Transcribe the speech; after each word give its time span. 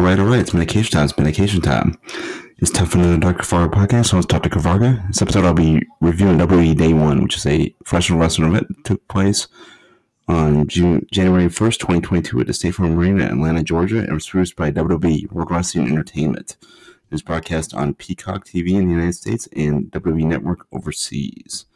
all 0.00 0.06
right, 0.06 0.18
all 0.18 0.24
right. 0.24 0.40
It's 0.40 0.54
medication 0.54 0.92
time. 0.92 1.04
It's 1.04 1.18
medication 1.18 1.60
time. 1.60 1.98
It's 2.56 2.70
tough 2.70 2.94
in 2.94 3.02
the 3.02 3.18
Dr. 3.18 3.42
Kavarga 3.42 3.70
podcast. 3.70 4.06
So 4.06 4.16
it's 4.16 4.26
Dr. 4.26 4.48
Kavarga. 4.48 5.06
This 5.08 5.20
episode, 5.20 5.44
I'll 5.44 5.52
be 5.52 5.82
reviewing 6.00 6.38
WWE 6.38 6.74
Day 6.74 6.94
One, 6.94 7.22
which 7.22 7.36
is 7.36 7.44
a 7.44 7.68
professional 7.84 8.18
wrestling 8.18 8.48
event 8.48 8.68
that 8.68 8.84
took 8.84 9.06
place 9.08 9.46
on 10.26 10.66
June, 10.68 11.06
January 11.12 11.48
1st, 11.48 11.80
2022 11.80 12.40
at 12.40 12.46
the 12.46 12.54
State 12.54 12.76
Farm 12.76 12.98
Arena 12.98 13.26
in 13.26 13.32
Atlanta, 13.32 13.62
Georgia, 13.62 13.98
and 13.98 14.14
was 14.14 14.26
produced 14.26 14.56
by 14.56 14.70
WWE 14.70 15.30
World 15.32 15.50
Wrestling 15.50 15.88
Entertainment. 15.88 16.56
It 16.62 17.10
was 17.10 17.20
broadcast 17.20 17.74
on 17.74 17.92
Peacock 17.92 18.46
TV 18.46 18.70
in 18.70 18.86
the 18.86 18.94
United 18.94 19.16
States 19.16 19.50
and 19.54 19.90
WWE 19.90 20.24
Network 20.24 20.66
overseas. 20.72 21.66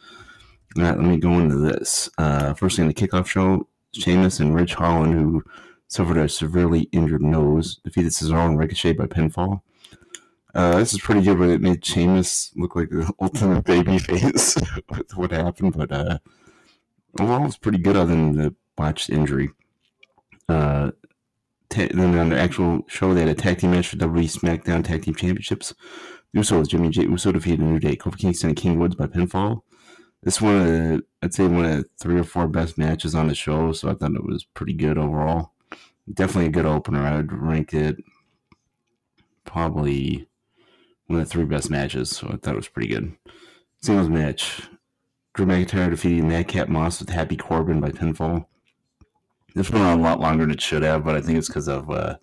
All 0.79 0.83
right, 0.83 0.97
let 0.97 1.07
me 1.07 1.19
go 1.19 1.33
into 1.33 1.57
this. 1.57 2.09
Uh, 2.17 2.55
first 2.55 2.77
thing, 2.77 2.89
the 2.89 2.95
kickoff 2.95 3.27
show, 3.27 3.69
Sheamus 3.93 4.41
and 4.41 4.55
Ridge 4.55 4.73
Holland, 4.73 5.13
who 5.13 5.45
suffered 5.95 6.17
a 6.17 6.29
severely 6.29 6.89
injured 6.91 7.23
nose, 7.23 7.77
defeated 7.85 8.11
Cesaro 8.11 8.47
and 8.47 8.59
Ricochet 8.59 8.95
by 8.95 9.07
pinfall. 9.07 9.61
Uh, 10.53 10.79
this 10.79 10.93
is 10.93 11.01
pretty 11.01 11.23
good, 11.23 11.39
but 11.39 11.51
it 11.51 11.61
made 11.61 11.85
Sheamus 11.85 12.51
look 12.57 12.75
like 12.75 12.91
the 12.91 13.13
ultimate 13.21 13.63
baby 13.65 13.99
face 13.99 14.57
with 14.91 15.17
what 15.17 15.31
happened. 15.31 15.75
But 15.77 15.93
uh, 15.93 16.19
overall, 17.21 17.47
it's 17.47 17.57
pretty 17.57 17.79
good 17.79 17.97
other 17.97 18.11
than 18.11 18.37
the 18.37 18.55
botched 18.77 19.09
injury. 19.09 19.51
Uh, 20.49 20.91
then 21.71 22.19
on 22.19 22.29
the 22.29 22.39
actual 22.39 22.83
show, 22.89 23.15
they 23.15 23.21
had 23.21 23.31
a 23.31 23.35
tag 23.35 23.59
team 23.59 23.71
match 23.71 23.89
for 23.89 23.97
WWE 23.97 24.31
SmackDown 24.31 24.85
Tag 24.85 25.03
Team 25.03 25.15
Championships. 25.15 25.75
The 26.33 26.67
Jimmy 26.69 26.91
Jey 26.91 27.03
Uso 27.03 27.31
defeated 27.31 27.61
New 27.61 27.79
Day, 27.79 27.95
Kofi 27.95 28.19
Kingston, 28.19 28.51
and 28.51 28.57
King 28.57 28.81
Woods 28.81 28.97
by 28.97 29.07
pinfall. 29.07 29.63
This 30.25 30.41
one, 30.41 30.59
the, 30.59 31.03
I'd 31.23 31.35
say, 31.35 31.47
one 31.47 31.65
of 31.65 31.77
the 31.77 31.85
three 32.01 32.19
or 32.19 32.25
four 32.25 32.49
best 32.49 32.79
matches 32.79 33.15
on 33.15 33.29
the 33.29 33.35
show, 33.35 33.73
so 33.73 33.91
I 33.91 33.95
thought 33.95 34.15
it 34.15 34.25
was 34.25 34.45
pretty 34.45 34.73
good 34.73 34.99
overall. 34.99 35.54
Definitely 36.13 36.47
a 36.47 36.51
good 36.51 36.67
opener. 36.67 37.03
I 37.03 37.17
would 37.17 37.33
rank 37.33 37.73
it 37.73 37.97
probably 39.45 40.27
one 41.07 41.21
of 41.21 41.27
the 41.27 41.31
three 41.31 41.45
best 41.45 41.71
matches, 41.71 42.11
so 42.11 42.29
I 42.29 42.37
thought 42.37 42.55
it 42.55 42.57
was 42.57 42.69
pretty 42.69 42.89
good. 42.89 43.17
Singles 43.81 44.09
match. 44.09 44.63
Drew 45.35 45.47
McIntyre 45.47 45.91
defeating 45.91 46.29
Madcap 46.29 46.69
Moss 46.69 47.01
with 47.01 47.09
Happy 47.09 47.37
Corbin 47.37 47.81
by 47.81 47.91
pinfall. 47.91 48.47
This 49.55 49.71
went 49.71 49.85
on 49.85 49.99
a 49.99 50.03
lot 50.03 50.21
longer 50.21 50.45
than 50.45 50.53
it 50.53 50.61
should 50.61 50.83
have, 50.83 51.05
but 51.05 51.17
I 51.17 51.21
think 51.21 51.39
it's 51.39 51.49
because 51.49 51.69
of 51.69 51.91
uh, 51.91 52.17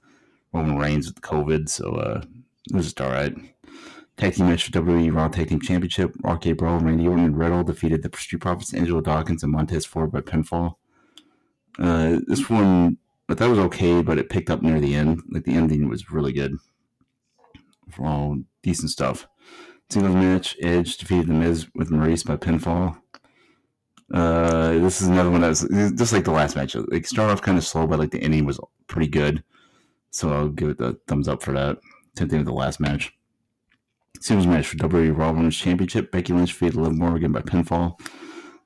Roman 0.53 0.77
Reigns 0.77 1.07
with 1.07 1.21
COVID, 1.21 1.69
so 1.69 1.91
uh, 1.95 2.21
it 2.69 2.75
was 2.75 2.85
just 2.85 3.01
all 3.01 3.11
right. 3.11 3.33
Tag 4.17 4.33
team 4.33 4.47
match 4.47 4.65
for 4.65 4.71
WWE 4.71 5.13
Raw 5.15 5.27
Tag 5.29 5.49
Team 5.49 5.61
Championship. 5.61 6.13
RK 6.23 6.57
Bro, 6.57 6.77
Randy 6.79 7.07
Orton, 7.07 7.25
and 7.25 7.37
Riddle 7.37 7.63
defeated 7.63 8.03
the 8.03 8.15
Street 8.17 8.41
Profits, 8.41 8.73
Angelo 8.73 9.01
Dawkins, 9.01 9.43
and 9.43 9.51
Montez 9.51 9.85
Ford 9.85 10.11
by 10.11 10.21
pinfall. 10.21 10.75
Uh, 11.79 12.19
this 12.27 12.49
one, 12.49 12.97
but 13.31 13.37
that 13.37 13.49
was 13.49 13.59
okay, 13.59 14.01
but 14.01 14.17
it 14.17 14.27
picked 14.27 14.49
up 14.49 14.61
near 14.61 14.77
the 14.81 14.93
end. 14.93 15.21
Like 15.31 15.45
the 15.45 15.53
ending 15.53 15.87
was 15.87 16.11
really 16.11 16.33
good. 16.33 16.57
For 17.89 18.05
all 18.05 18.39
decent 18.61 18.91
stuff. 18.91 19.25
Singles 19.89 20.15
match, 20.15 20.57
Edge 20.61 20.97
defeated 20.97 21.27
The 21.27 21.33
Miz 21.35 21.65
with 21.73 21.91
Maryse 21.91 22.25
by 22.25 22.35
pinfall. 22.35 22.99
Uh, 24.13 24.73
this 24.79 25.01
is 25.01 25.07
another 25.07 25.31
one 25.31 25.39
that 25.39 25.47
was 25.47 25.61
just 25.95 26.11
like 26.11 26.25
the 26.25 26.31
last 26.31 26.57
match. 26.57 26.75
Like 26.75 27.07
start 27.07 27.31
off 27.31 27.41
kind 27.41 27.57
of 27.57 27.65
slow, 27.65 27.87
but 27.87 27.99
like 27.99 28.11
the 28.11 28.21
ending 28.21 28.43
was 28.43 28.59
pretty 28.87 29.07
good. 29.07 29.41
So 30.09 30.33
I'll 30.33 30.49
give 30.49 30.67
it 30.67 30.77
the 30.77 30.99
thumbs 31.07 31.29
up 31.29 31.41
for 31.41 31.53
that. 31.53 31.77
Same 32.17 32.27
thing 32.27 32.39
with 32.39 32.47
the 32.47 32.53
last 32.53 32.81
match. 32.81 33.13
Singles 34.19 34.45
match 34.45 34.67
for 34.67 34.75
WWE 34.75 35.17
Raw 35.17 35.31
Women's 35.31 35.55
Championship. 35.55 36.11
Becky 36.11 36.33
Lynch 36.33 36.49
defeated 36.49 36.75
Liv 36.75 36.97
Morgan 36.97 37.31
by 37.31 37.43
pinfall. 37.43 37.97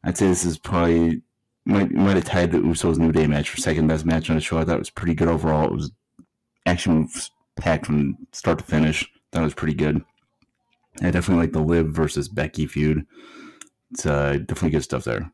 I'd 0.04 0.18
say 0.18 0.28
this 0.28 0.44
is 0.44 0.58
probably 0.58 1.22
might 1.66 1.92
might 1.92 2.16
have 2.16 2.26
tied 2.26 2.52
the 2.52 2.60
Usos 2.60 2.98
New 2.98 3.12
Day 3.12 3.28
match 3.28 3.50
for 3.50 3.58
second 3.58 3.88
best 3.88 4.06
match 4.06 4.30
on 4.30 4.36
the 4.36 4.42
show. 4.42 4.58
I 4.58 4.66
thought 4.66 4.76
it 4.76 4.80
was 4.80 4.90
pretty 4.90 5.16
good 5.16 5.28
overall. 5.28 5.66
It 5.66 5.74
was 5.74 5.92
action 6.66 7.10
packed 7.56 7.86
from 7.86 8.18
start 8.32 8.60
to 8.60 8.66
finish. 8.66 9.08
That 9.32 9.42
was 9.42 9.54
pretty 9.54 9.76
good. 9.76 10.04
I 11.02 11.12
definitely 11.12 11.44
like 11.44 11.54
the 11.54 11.62
Liv 11.62 11.88
versus 11.88 12.30
Becky 12.30 12.68
feud. 12.68 13.06
It's 13.92 14.06
uh, 14.06 14.34
definitely 14.46 14.72
good 14.72 14.84
stuff 14.84 15.04
there. 15.04 15.32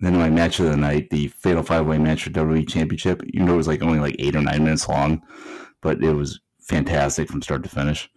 Then 0.00 0.16
my 0.16 0.30
match 0.30 0.58
of 0.60 0.66
the 0.66 0.76
night, 0.76 1.10
the 1.10 1.28
Fatal 1.28 1.62
Five 1.62 1.86
Way 1.86 1.98
match 1.98 2.24
for 2.24 2.30
WWE 2.30 2.68
Championship. 2.68 3.22
You 3.24 3.44
know, 3.44 3.54
it 3.54 3.58
was 3.58 3.68
like 3.68 3.82
only 3.82 4.00
like 4.00 4.16
eight 4.18 4.36
or 4.36 4.42
nine 4.42 4.64
minutes 4.64 4.88
long, 4.88 5.22
but 5.82 6.02
it 6.02 6.12
was 6.12 6.40
fantastic 6.60 7.28
from 7.28 7.42
start 7.42 7.62
to 7.62 7.68
finish. 7.68 8.10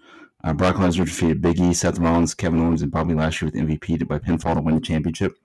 Uh, 0.44 0.54
Brock 0.54 0.76
Lesnar 0.76 1.06
defeated 1.06 1.42
Big 1.42 1.60
E, 1.60 1.74
Seth 1.74 2.00
Rollins, 2.00 2.34
Kevin 2.34 2.62
Owens, 2.62 2.82
and 2.82 2.92
Bobby 2.92 3.14
Lashley 3.14 3.48
with 3.48 3.56
MVP 3.56 4.08
by 4.08 4.20
pinfall 4.20 4.56
to 4.56 4.62
win 4.62 4.76
the 4.76 4.82
championship. 4.82 5.38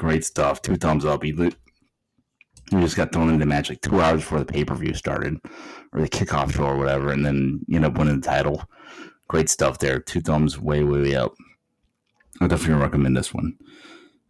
Great 0.00 0.24
stuff. 0.24 0.62
Two 0.62 0.76
thumbs 0.76 1.04
up. 1.04 1.22
He, 1.22 1.32
he 1.32 1.50
just 2.80 2.96
got 2.96 3.12
thrown 3.12 3.28
into 3.28 3.40
the 3.40 3.46
match 3.46 3.68
like 3.68 3.82
two 3.82 4.00
hours 4.00 4.22
before 4.22 4.38
the 4.38 4.46
pay 4.46 4.64
per 4.64 4.74
view 4.74 4.94
started, 4.94 5.36
or 5.92 6.00
the 6.00 6.08
kickoff 6.08 6.54
show 6.54 6.64
or 6.64 6.78
whatever, 6.78 7.12
and 7.12 7.26
then 7.26 7.60
you 7.68 7.78
know 7.78 7.90
winning 7.90 8.22
the 8.22 8.26
title. 8.26 8.64
Great 9.28 9.50
stuff 9.50 9.78
there. 9.78 10.00
Two 10.00 10.22
thumbs 10.22 10.58
way, 10.58 10.82
way, 10.82 11.02
way 11.02 11.14
up. 11.16 11.34
I 12.40 12.46
definitely 12.46 12.82
recommend 12.82 13.14
this 13.14 13.34
one 13.34 13.58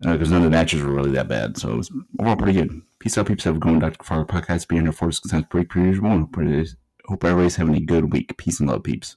because 0.01 0.33
uh, 0.33 0.33
none 0.33 0.43
of 0.45 0.51
the 0.51 0.57
matches 0.57 0.83
were 0.83 0.93
really 0.93 1.13
that 1.13 1.29
bad. 1.29 1.57
So 1.57 1.71
it 1.71 1.77
was 1.77 1.93
overall 2.19 2.35
pretty 2.35 2.59
good. 2.59 2.83
Peace 2.99 3.17
out, 3.17 3.29
peeps. 3.29 3.45
Have 3.45 3.55
a 3.55 3.59
one. 3.61 3.79
Dr. 3.79 4.03
Fargo 4.03 4.25
podcast. 4.25 4.67
Being 4.67 4.83
here 4.83 4.93
for 4.93 5.07
us 5.07 5.21
because 5.21 5.45
break 5.45 5.69
per 5.69 5.79
usual. 5.79 6.11
Hope 6.11 7.25
everybody's 7.25 7.55
having 7.55 7.77
a 7.77 7.81
good 7.81 8.13
week. 8.13 8.37
Peace 8.39 8.59
and 8.59 8.69
love, 8.69 8.83
peeps. 8.83 9.17